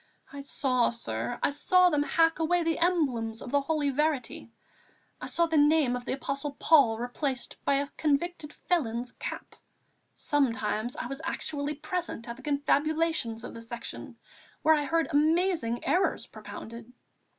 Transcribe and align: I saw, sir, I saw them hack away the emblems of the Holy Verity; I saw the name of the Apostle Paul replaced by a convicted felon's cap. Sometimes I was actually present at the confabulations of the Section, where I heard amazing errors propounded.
I 0.33 0.41
saw, 0.41 0.89
sir, 0.89 1.37
I 1.43 1.51
saw 1.51 1.91
them 1.91 2.01
hack 2.01 2.39
away 2.39 2.63
the 2.63 2.79
emblems 2.79 3.39
of 3.39 3.51
the 3.51 3.61
Holy 3.61 3.91
Verity; 3.91 4.49
I 5.21 5.27
saw 5.27 5.45
the 5.45 5.59
name 5.59 5.95
of 5.95 6.05
the 6.05 6.13
Apostle 6.13 6.57
Paul 6.59 6.97
replaced 6.97 7.63
by 7.65 7.75
a 7.75 7.87
convicted 7.97 8.51
felon's 8.51 9.11
cap. 9.11 9.55
Sometimes 10.15 10.95
I 10.95 11.05
was 11.05 11.21
actually 11.23 11.75
present 11.75 12.27
at 12.27 12.35
the 12.35 12.41
confabulations 12.41 13.43
of 13.43 13.53
the 13.53 13.61
Section, 13.61 14.15
where 14.63 14.73
I 14.73 14.85
heard 14.85 15.07
amazing 15.11 15.85
errors 15.85 16.25
propounded. 16.25 16.91